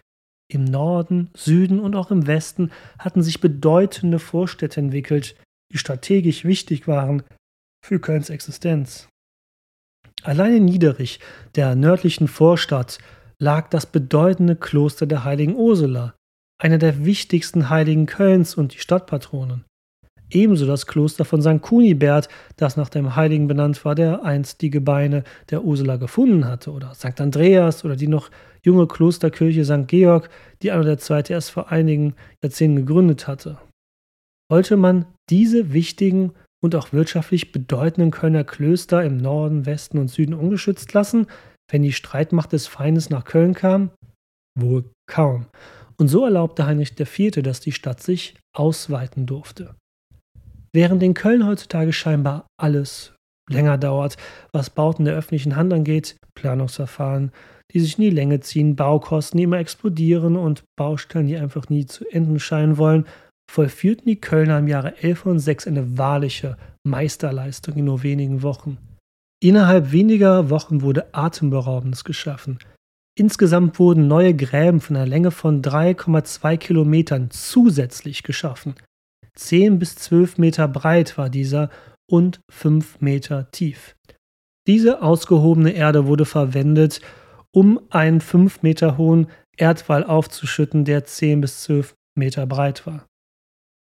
[0.52, 5.36] Im Norden, Süden und auch im Westen hatten sich bedeutende Vorstädte entwickelt,
[5.72, 7.22] die strategisch wichtig waren
[7.84, 9.08] für Kölns Existenz.
[10.22, 11.20] Allein in Niederich,
[11.54, 12.98] der nördlichen Vorstadt,
[13.38, 16.14] lag das bedeutende Kloster der heiligen Ursula,
[16.60, 19.64] einer der wichtigsten Heiligen Kölns und die Stadtpatronin.
[20.30, 21.60] Ebenso das Kloster von St.
[21.60, 26.70] Kunibert, das nach dem Heiligen benannt war, der einst die Gebeine der Ursula gefunden hatte,
[26.70, 27.20] oder St.
[27.20, 28.30] Andreas oder die noch
[28.64, 29.88] junge Klosterkirche St.
[29.88, 30.30] Georg,
[30.62, 33.58] die Anno der Zweite erst vor einigen Jahrzehnten gegründet hatte.
[34.50, 40.34] Wollte man diese wichtigen und auch wirtschaftlich bedeutenden Kölner Klöster im Norden, Westen und Süden
[40.34, 41.26] ungeschützt lassen,
[41.70, 43.90] wenn die Streitmacht des Feindes nach Köln kam?
[44.58, 45.46] Wohl kaum.
[45.98, 49.74] Und so erlaubte Heinrich IV., dass die Stadt sich ausweiten durfte.
[50.72, 53.12] Während in Köln heutzutage scheinbar alles
[53.48, 54.16] länger dauert,
[54.52, 57.32] was Bauten der öffentlichen Hand angeht, Planungsverfahren,
[57.72, 62.08] die sich nie Länge ziehen, Baukosten, die immer explodieren und Baustellen, die einfach nie zu
[62.08, 63.06] enden scheinen wollen,
[63.50, 68.78] vollführten die Kölner im Jahre 1106 eine wahrliche Meisterleistung in nur wenigen Wochen.
[69.42, 72.58] Innerhalb weniger Wochen wurde Atemberaubendes geschaffen.
[73.18, 78.74] Insgesamt wurden neue Gräben von einer Länge von 3,2 Kilometern zusätzlich geschaffen.
[79.34, 81.70] 10 bis 12 Meter breit war dieser
[82.08, 83.94] und 5 Meter tief.
[84.66, 87.00] Diese ausgehobene Erde wurde verwendet,
[87.52, 93.06] um einen 5 Meter hohen Erdwall aufzuschütten, der 10 bis 12 Meter breit war.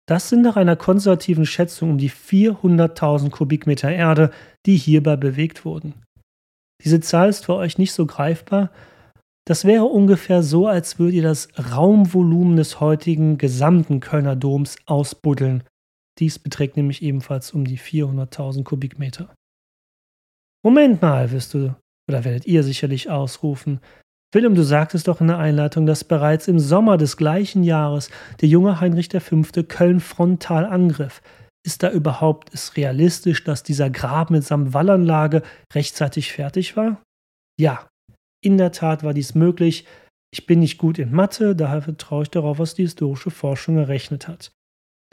[0.08, 4.32] Das sind nach einer konservativen Schätzung um die 400.000 Kubikmeter Erde,
[4.66, 5.94] die hierbei bewegt wurden.
[6.84, 8.72] Diese Zahl ist für euch nicht so greifbar.
[9.46, 15.64] Das wäre ungefähr so, als würdet ihr das Raumvolumen des heutigen gesamten Kölner Doms ausbuddeln.
[16.20, 19.34] Dies beträgt nämlich ebenfalls um die 400.000 Kubikmeter.
[20.64, 21.76] Moment mal, wirst du
[22.08, 23.80] oder werdet ihr sicherlich ausrufen.
[24.34, 28.48] Willem, du sagtest doch in der Einleitung, dass bereits im Sommer des gleichen Jahres der
[28.48, 29.42] junge Heinrich V.
[29.68, 31.22] Köln frontal angriff.
[31.66, 35.42] Ist da überhaupt es realistisch, dass dieser Graben mitsamt Wallanlage
[35.74, 37.02] rechtzeitig fertig war?
[37.60, 37.88] Ja,
[38.42, 39.86] in der Tat war dies möglich.
[40.34, 44.28] Ich bin nicht gut in Mathe, daher vertraue ich darauf, was die historische Forschung errechnet
[44.28, 44.52] hat.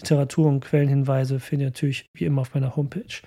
[0.00, 3.22] Literatur und Quellenhinweise findet ihr natürlich wie immer auf meiner Homepage.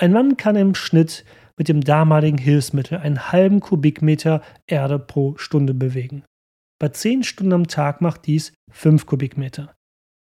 [0.00, 1.24] Ein Mann kann im Schnitt
[1.56, 6.24] mit dem damaligen Hilfsmittel einen halben Kubikmeter Erde pro Stunde bewegen.
[6.80, 9.74] Bei 10 Stunden am Tag macht dies 5 Kubikmeter.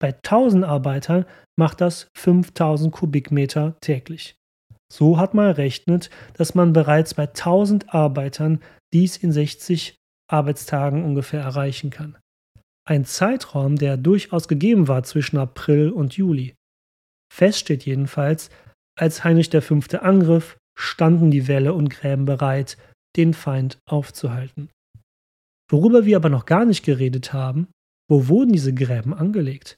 [0.01, 1.25] Bei 1000 Arbeitern
[1.57, 4.35] macht das 5000 Kubikmeter täglich.
[4.93, 8.61] So hat man errechnet, dass man bereits bei 1000 Arbeitern
[8.93, 9.95] dies in 60
[10.29, 12.15] Arbeitstagen ungefähr erreichen kann.
[12.87, 16.53] Ein Zeitraum, der durchaus gegeben war zwischen April und Juli.
[17.33, 18.51] Fest steht jedenfalls,
[18.95, 19.79] als Heinrich V.
[19.97, 22.77] angriff, standen die Wälle und Gräben bereit,
[23.17, 24.69] den Feind aufzuhalten.
[25.71, 27.67] Worüber wir aber noch gar nicht geredet haben,
[28.07, 29.75] wo wurden diese Gräben angelegt?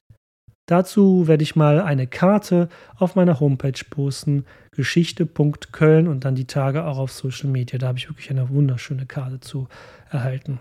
[0.68, 6.86] Dazu werde ich mal eine Karte auf meiner Homepage posten, geschichte.köln und dann die Tage
[6.86, 7.80] auch auf Social Media.
[7.80, 9.68] Da habe ich wirklich eine wunderschöne Karte zu
[10.10, 10.60] erhalten.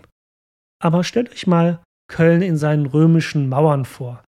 [0.81, 4.23] Aber stellt euch mal Köln in seinen römischen Mauern vor.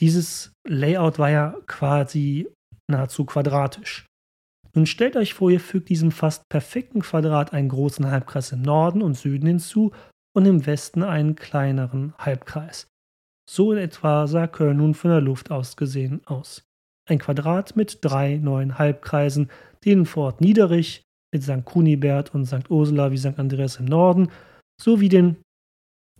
[0.00, 2.48] Dieses Layout war ja quasi
[2.90, 4.06] nahezu quadratisch.
[4.74, 9.00] Nun stellt euch vor, ihr fügt diesem fast perfekten Quadrat einen großen Halbkreis im Norden
[9.00, 9.92] und Süden hinzu
[10.34, 12.86] und im Westen einen kleineren Halbkreis.
[13.48, 16.65] So in etwa sah Köln nun von der Luft aus gesehen aus.
[17.08, 19.50] Ein Quadrat mit drei neuen Halbkreisen,
[19.84, 21.64] denen vor Ort Niederich mit St.
[21.64, 22.68] Kunibert und St.
[22.70, 23.38] Ursula wie St.
[23.38, 24.30] Andreas im Norden,
[24.80, 25.36] sowie den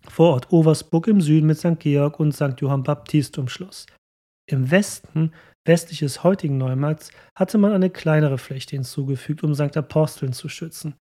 [0.08, 1.80] Vorort Oversburg im Süden mit St.
[1.80, 2.60] Georg und St.
[2.60, 3.86] Johann Baptist umschloss.
[4.48, 5.32] Im Westen
[5.66, 9.76] westlich des heutigen Neumarkts hatte man eine kleinere Fläche hinzugefügt, um St.
[9.76, 10.94] Aposteln zu schützen.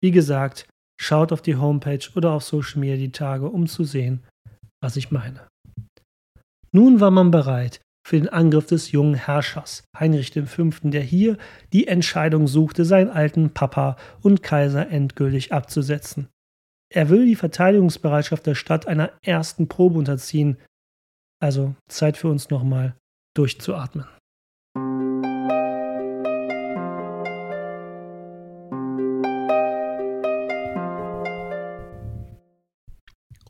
[0.00, 0.68] Wie gesagt,
[1.00, 4.22] schaut auf die Homepage oder auf Social Media die Tage, um zu sehen,
[4.80, 5.48] was ich meine.
[6.70, 11.36] Nun war man bereit für den Angriff des jungen Herrschers, Heinrich V., der hier
[11.72, 16.28] die Entscheidung suchte, seinen alten Papa und Kaiser endgültig abzusetzen.
[16.92, 20.58] Er will die Verteidigungsbereitschaft der Stadt einer ersten Probe unterziehen.
[21.40, 22.94] Also Zeit für uns nochmal
[23.34, 24.06] durchzuatmen.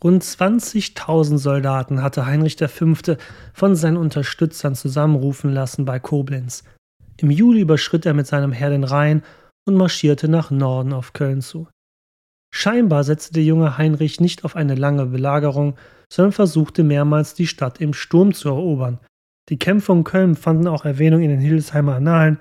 [0.02, 3.16] Rund 20.000 Soldaten hatte Heinrich V.
[3.52, 6.64] von seinen Unterstützern zusammenrufen lassen bei Koblenz.
[7.18, 9.22] Im Juli überschritt er mit seinem Heer den Rhein
[9.64, 11.68] und marschierte nach Norden auf Köln zu.
[12.52, 15.76] Scheinbar setzte der junge Heinrich nicht auf eine lange Belagerung,
[16.12, 18.98] sondern versuchte mehrmals die Stadt im Sturm zu erobern,
[19.48, 22.38] die Kämpfe um Köln fanden auch Erwähnung in den Hildesheimer Annalen.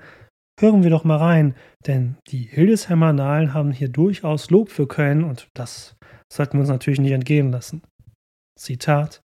[0.60, 1.54] Hören wir doch mal rein,
[1.86, 5.96] denn die Hildesheimer Nahlen haben hier durchaus Lob für Köln und das
[6.32, 7.82] sollten wir uns natürlich nicht entgehen lassen.
[8.58, 9.20] Zitat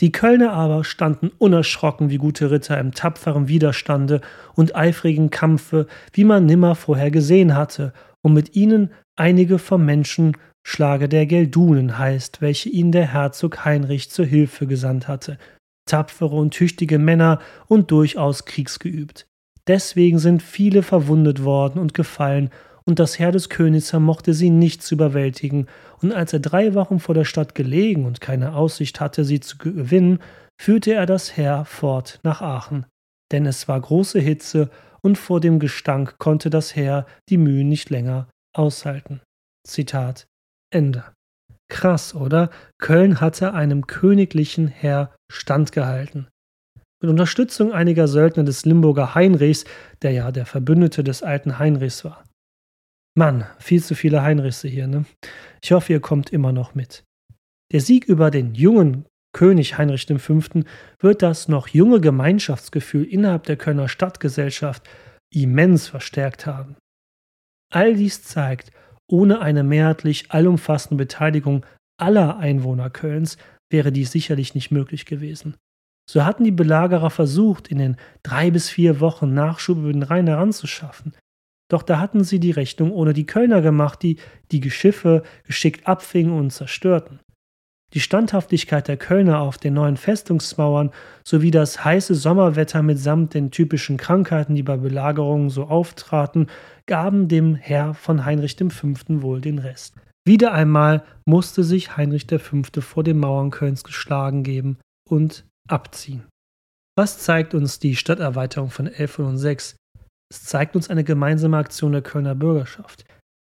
[0.00, 4.20] Die Kölner aber standen unerschrocken wie gute Ritter im tapferen Widerstande
[4.54, 7.92] und eifrigen Kampfe, wie man nimmer vorher gesehen hatte,
[8.22, 14.10] und mit ihnen einige vom Menschen Schlage der Geldunen heißt, welche ihnen der Herzog Heinrich
[14.10, 15.36] zur Hilfe gesandt hatte,
[15.86, 19.26] tapfere und tüchtige Männer und durchaus kriegsgeübt.
[19.66, 22.50] Deswegen sind viele verwundet worden und gefallen,
[22.84, 25.66] und das Heer des Königs vermochte sie nicht zu überwältigen,
[26.00, 29.58] und als er drei Wochen vor der Stadt gelegen und keine Aussicht hatte, sie zu
[29.58, 30.18] gewinnen,
[30.60, 32.86] führte er das Heer fort nach Aachen.
[33.30, 34.70] Denn es war große Hitze,
[35.04, 39.20] und vor dem Gestank konnte das Heer die Mühen nicht länger aushalten.
[39.66, 40.26] Zitat
[40.72, 41.04] Ende.
[41.68, 42.50] Krass, oder?
[42.78, 46.28] Köln hatte einem königlichen Heer standgehalten.
[47.00, 49.64] Mit Unterstützung einiger Söldner des Limburger Heinrichs,
[50.02, 52.22] der ja der Verbündete des alten Heinrichs war.
[53.14, 55.04] Mann, viel zu viele Heinrichse hier, ne?
[55.62, 57.04] Ich hoffe, ihr kommt immer noch mit.
[57.72, 60.40] Der Sieg über den jungen König Heinrich V.
[61.00, 64.88] wird das noch junge Gemeinschaftsgefühl innerhalb der Kölner Stadtgesellschaft
[65.32, 66.76] immens verstärkt haben.
[67.70, 68.70] All dies zeigt,
[69.10, 71.64] ohne eine mehrheitlich allumfassende Beteiligung
[71.98, 73.38] aller Einwohner Kölns
[73.70, 75.56] wäre dies sicherlich nicht möglich gewesen.
[76.08, 80.26] So hatten die Belagerer versucht, in den drei bis vier Wochen Nachschub über den Rhein
[80.26, 81.14] heranzuschaffen.
[81.72, 84.18] Doch da hatten sie die Rechnung ohne die Kölner gemacht, die
[84.50, 87.18] die Schiffe geschickt abfingen und zerstörten.
[87.94, 90.90] Die Standhaftigkeit der Kölner auf den neuen Festungsmauern
[91.24, 96.48] sowie das heiße Sommerwetter mitsamt den typischen Krankheiten, die bei Belagerungen so auftraten,
[96.84, 98.88] gaben dem Herr von Heinrich V.
[99.22, 99.94] wohl den Rest.
[100.26, 102.80] Wieder einmal musste sich Heinrich V.
[102.82, 104.76] vor den Mauern Kölns geschlagen geben
[105.08, 106.24] und abziehen.
[106.98, 109.76] Was zeigt uns die Stadterweiterung von 1106?
[110.32, 113.04] Es zeigt uns eine gemeinsame Aktion der Kölner Bürgerschaft.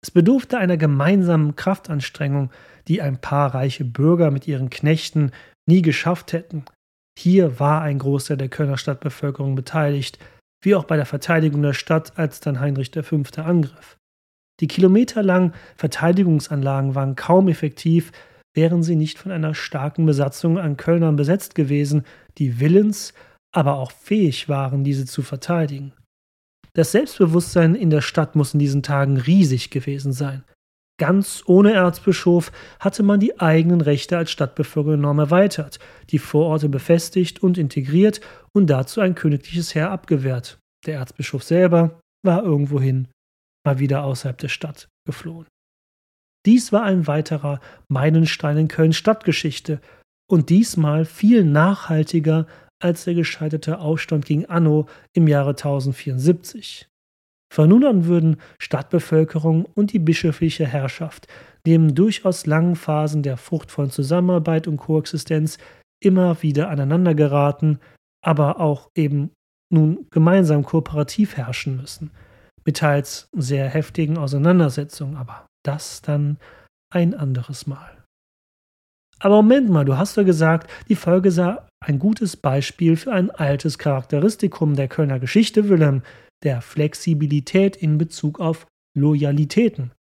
[0.02, 2.50] Es bedurfte einer gemeinsamen Kraftanstrengung,
[2.88, 5.30] die ein paar reiche Bürger mit ihren Knechten
[5.70, 6.66] nie geschafft hätten.
[7.16, 10.18] Hier war ein Großteil der Kölner Stadtbevölkerung beteiligt,
[10.64, 13.22] wie auch bei der Verteidigung der Stadt, als dann Heinrich V.
[13.44, 13.98] angriff.
[14.60, 18.12] Die kilometerlangen Verteidigungsanlagen waren kaum effektiv,
[18.56, 22.04] wären sie nicht von einer starken Besatzung an Kölnern besetzt gewesen,
[22.40, 23.14] die willens,
[23.52, 25.94] aber auch fähig waren, diese zu verteidigen.
[26.76, 30.44] Das Selbstbewusstsein in der Stadt muss in diesen Tagen riesig gewesen sein.
[31.00, 37.42] Ganz ohne Erzbischof hatte man die eigenen Rechte als Stadtbevölkerung enorm erweitert, die Vororte befestigt
[37.42, 38.22] und integriert
[38.54, 40.60] und dazu ein königliches Heer abgewehrt.
[40.86, 43.08] Der Erzbischof selber war irgendwohin,
[43.66, 45.48] mal wieder außerhalb der Stadt geflohen.
[46.46, 47.60] Dies war ein weiterer
[47.90, 49.80] Meilenstein in Kölns Stadtgeschichte
[50.30, 52.48] und diesmal viel nachhaltiger
[52.82, 56.88] als der gescheiterte Aufstand gegen Anno im Jahre 1074.
[57.54, 61.28] Von nun an würden Stadtbevölkerung und die bischöfliche Herrschaft
[61.66, 65.58] neben durchaus langen Phasen der fruchtvollen Zusammenarbeit und Koexistenz
[66.04, 67.80] immer wieder aneinander geraten,
[68.24, 69.32] aber auch eben
[69.72, 72.12] nun gemeinsam kooperativ herrschen müssen,
[72.66, 76.38] mit teils sehr heftigen Auseinandersetzungen, aber das dann
[76.92, 78.04] ein anderes Mal.
[79.20, 83.32] Aber Moment mal, du hast ja gesagt, die Folge sei ein gutes Beispiel für ein
[83.32, 86.02] altes Charakteristikum der Kölner Geschichte, Wilhelm,
[86.44, 88.68] der Flexibilität in Bezug auf
[88.98, 89.92] Loyalitäten.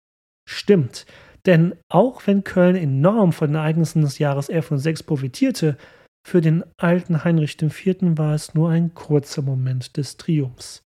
[0.49, 1.05] Stimmt,
[1.45, 5.77] denn auch wenn Köln enorm von den Ereignissen des Jahres 1106 profitierte,
[6.25, 7.97] für den alten Heinrich IV.
[8.17, 10.81] war es nur ein kurzer Moment des Triumphs.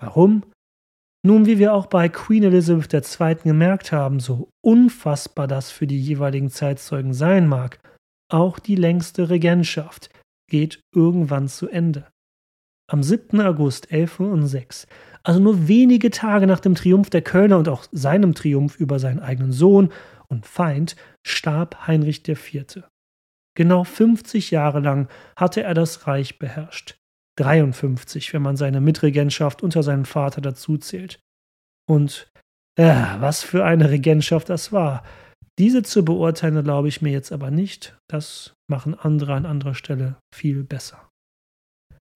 [0.00, 0.42] Warum?
[1.24, 3.36] Nun, wie wir auch bei Queen Elizabeth II.
[3.44, 7.78] gemerkt haben, so unfassbar das für die jeweiligen Zeitzeugen sein mag,
[8.28, 10.10] auch die längste Regentschaft
[10.48, 12.06] geht irgendwann zu Ende.
[12.88, 13.40] Am 7.
[13.40, 14.86] August 1106,
[15.24, 19.18] also nur wenige Tage nach dem Triumph der Kölner und auch seinem Triumph über seinen
[19.18, 19.92] eigenen Sohn
[20.28, 20.94] und Feind,
[21.26, 22.84] starb Heinrich IV.
[23.56, 26.96] Genau 50 Jahre lang hatte er das Reich beherrscht.
[27.38, 31.20] 53, wenn man seine Mitregentschaft unter seinem Vater dazuzählt.
[31.88, 32.30] Und
[32.78, 35.02] ja, was für eine Regentschaft das war.
[35.58, 37.96] Diese zu beurteilen, glaube ich mir jetzt aber nicht.
[38.08, 41.08] Das machen andere an anderer Stelle viel besser.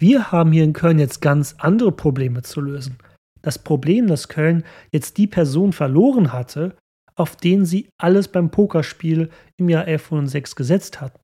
[0.00, 2.98] Wir haben hier in Köln jetzt ganz andere Probleme zu lösen.
[3.42, 6.76] Das Problem, dass Köln jetzt die Person verloren hatte,
[7.16, 11.20] auf den sie alles beim Pokerspiel im Jahr 1106 gesetzt hatten.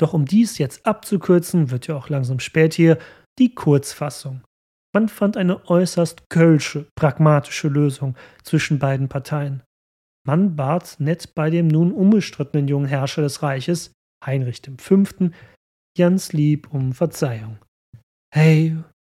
[0.00, 2.98] Doch um dies jetzt abzukürzen, wird ja auch langsam spät hier,
[3.38, 4.42] die Kurzfassung.
[4.94, 9.62] Man fand eine äußerst kölsche, pragmatische Lösung zwischen beiden Parteien.
[10.28, 15.04] Man bat nett bei dem nun unbestrittenen jungen Herrscher des Reiches, Heinrich V.,
[15.96, 17.56] ganz lieb um Verzeihung.
[18.30, 18.76] Hey,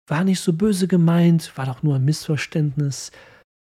[0.07, 3.11] war nicht so böse gemeint, war doch nur ein Missverständnis.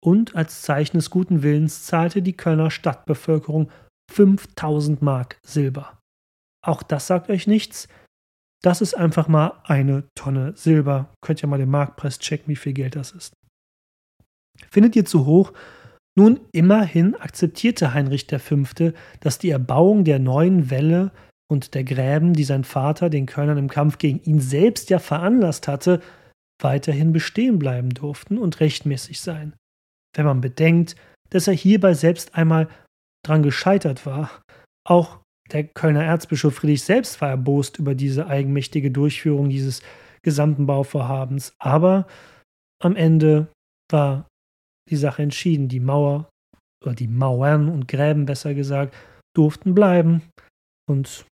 [0.03, 3.70] Und als Zeichen des guten Willens zahlte die Kölner Stadtbevölkerung
[4.11, 5.99] 5000 Mark Silber.
[6.64, 7.88] Auch das sagt euch nichts.
[8.62, 11.12] Das ist einfach mal eine Tonne Silber.
[11.20, 13.34] Könnt ihr mal den Marktpreis checken, wie viel Geld das ist.
[14.70, 15.53] Findet ihr zu hoch?
[16.17, 21.11] Nun, immerhin akzeptierte Heinrich V., dass die Erbauung der neuen Welle
[21.51, 25.69] und der Gräben, die sein Vater den Kölnern im Kampf gegen ihn selbst ja veranlasst
[25.69, 26.01] hatte,
[26.62, 29.55] weiterhin bestehen bleiben durften und rechtmäßig sein.
[30.17, 30.95] Wenn man bedenkt,
[31.31, 32.69] dass er hierbei selbst einmal
[33.25, 34.31] dran gescheitert war.
[34.87, 35.19] Auch
[35.51, 39.83] der Kölner Erzbischof Friedrich selbst war erbost über diese eigenmächtige Durchführung dieses
[40.23, 41.55] gesamten Bauvorhabens.
[41.59, 42.07] Aber
[42.81, 43.49] am Ende
[43.91, 44.29] war
[44.91, 45.68] die Sache entschieden.
[45.68, 46.28] Die Mauer
[46.85, 48.95] oder die Mauern und Gräben besser gesagt
[49.35, 50.22] durften bleiben.
[50.89, 51.26] Und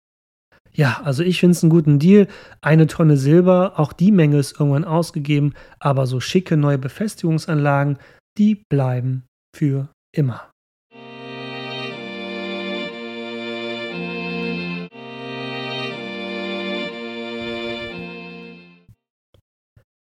[0.73, 2.29] ja, also ich finde es einen guten Deal.
[2.61, 7.99] Eine Tonne Silber, auch die Menge ist irgendwann ausgegeben, aber so schicke neue Befestigungsanlagen,
[8.39, 9.25] die bleiben
[9.57, 10.51] für immer.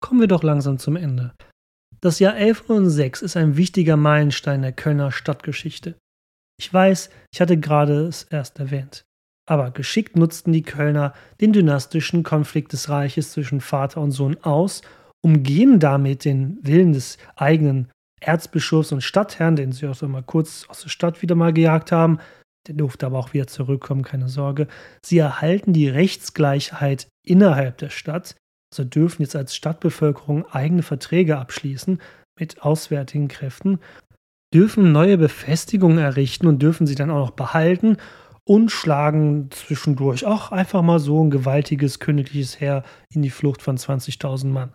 [0.00, 1.32] Kommen wir doch langsam zum Ende.
[2.06, 5.96] Das Jahr 1106 ist ein wichtiger Meilenstein der Kölner Stadtgeschichte.
[6.56, 9.04] Ich weiß, ich hatte gerade es erst erwähnt.
[9.44, 14.82] Aber geschickt nutzten die Kölner den dynastischen Konflikt des Reiches zwischen Vater und Sohn aus,
[15.20, 17.90] umgehen damit den Willen des eigenen
[18.20, 21.90] Erzbischofs und Stadtherrn, den sie auch so mal kurz aus der Stadt wieder mal gejagt
[21.90, 22.20] haben.
[22.68, 24.68] Der durfte aber auch wieder zurückkommen, keine Sorge.
[25.04, 28.36] Sie erhalten die Rechtsgleichheit innerhalb der Stadt,
[28.72, 32.00] also dürfen jetzt als Stadtbevölkerung eigene Verträge abschließen
[32.38, 33.78] mit auswärtigen Kräften,
[34.52, 37.96] dürfen neue Befestigungen errichten und dürfen sie dann auch noch behalten
[38.44, 43.76] und schlagen zwischendurch auch einfach mal so ein gewaltiges königliches Heer in die Flucht von
[43.76, 44.72] 20.000 Mann.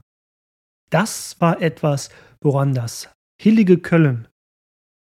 [0.90, 2.10] Das war etwas,
[2.42, 3.10] woran das
[3.42, 4.28] hillige Köln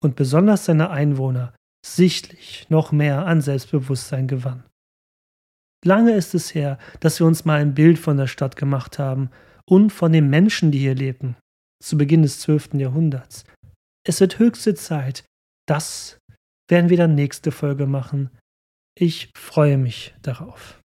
[0.03, 1.55] und besonders seine Einwohner
[1.87, 4.65] sichtlich noch mehr an Selbstbewusstsein gewann.
[5.87, 9.31] Lange ist es her, dass wir uns mal ein Bild von der Stadt gemacht haben
[9.69, 11.37] und von den Menschen, die hier lebten,
[11.81, 12.75] zu Beginn des 12.
[12.75, 13.45] Jahrhunderts.
[14.05, 15.25] Es wird höchste Zeit.
[15.69, 16.19] Das
[16.69, 18.31] werden wir dann nächste Folge machen.
[18.99, 20.81] Ich freue mich darauf.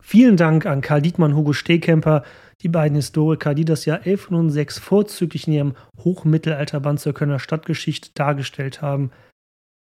[0.00, 2.22] Vielen Dank an Karl Dietmann, Hugo Stehkemper,
[2.60, 8.82] die beiden Historiker, die das Jahr 1106 vorzüglich in ihrem Hochmittelalterband zur Kölner Stadtgeschichte dargestellt
[8.82, 9.10] haben.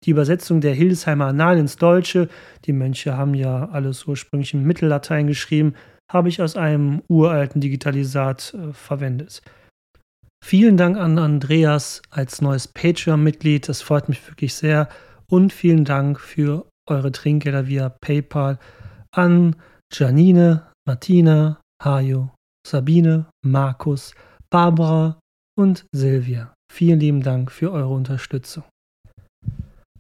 [0.06, 2.30] Die Übersetzung der Hildesheimer Annalen ins Deutsche,
[2.66, 5.74] die Mönche haben ja alles ursprünglich im Mittellatein geschrieben,
[6.12, 9.42] habe ich aus einem uralten Digitalisat äh, verwendet.
[10.44, 14.88] Vielen Dank an Andreas als neues Patreon-Mitglied, das freut mich wirklich sehr
[15.30, 18.58] und vielen Dank für eure Trinkgelder via PayPal
[19.12, 19.56] an
[19.92, 22.32] Janine, Martina, Hajo,
[22.66, 24.14] Sabine, Markus,
[24.50, 25.20] Barbara
[25.58, 26.54] und Silvia.
[26.72, 28.64] Vielen lieben Dank für eure Unterstützung.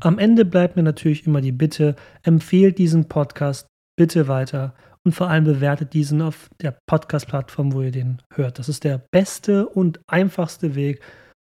[0.02, 4.74] Am Ende bleibt mir natürlich immer die Bitte, empfehlt diesen Podcast bitte weiter
[5.06, 8.60] und vor allem bewertet diesen auf der Podcast-Plattform, wo ihr den hört.
[8.60, 11.02] Das ist der beste und einfachste Weg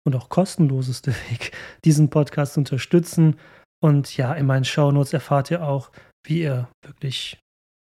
[0.07, 1.51] und auch kostenloseste Weg,
[1.85, 3.37] diesen Podcast zu unterstützen.
[3.83, 5.91] Und ja, in meinen Shownotes erfahrt ihr auch,
[6.25, 7.41] wie ihr wirklich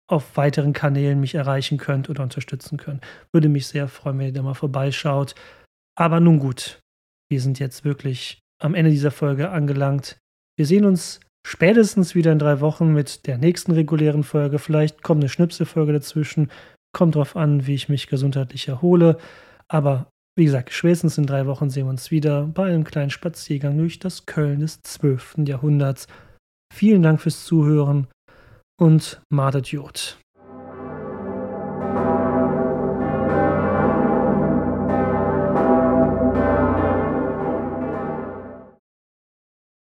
[0.10, 3.04] auf weiteren Kanälen mich erreichen könnt oder unterstützen könnt.
[3.34, 5.36] Würde mich sehr freuen, wenn ihr da mal vorbeischaut.
[5.98, 6.80] Aber nun gut,
[7.30, 10.18] wir sind jetzt wirklich am Ende dieser Folge angelangt.
[10.58, 14.60] Wir sehen uns spätestens wieder in drei Wochen mit der nächsten regulären Folge.
[14.60, 16.50] Vielleicht kommt eine Schnipselfolge dazwischen.
[16.94, 19.18] Kommt drauf an, wie ich mich gesundheitlich erhole.
[19.68, 23.78] Aber wie gesagt, spätestens in drei Wochen sehen wir uns wieder bei einem kleinen Spaziergang
[23.78, 25.40] durch das Köln des 12.
[25.46, 26.08] Jahrhunderts.
[26.74, 28.08] Vielen Dank fürs Zuhören
[28.80, 30.18] und Madet Jod.